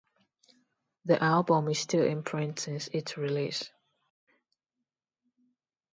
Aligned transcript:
The 1.05 1.21
album 1.23 1.67
is 1.67 1.77
still 1.77 2.03
in 2.03 2.23
print 2.23 2.57
since 2.57 2.87
its 2.87 3.17
release. 3.17 3.69